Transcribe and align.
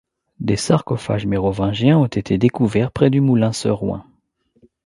Des 0.39 0.55
sarcophages 0.55 1.27
mérovingiens 1.27 1.99
ont 1.99 2.07
été 2.07 2.39
découverts 2.39 2.89
près 2.91 3.11
du 3.11 3.21
moulin 3.21 3.53
Seroin. 3.53 4.03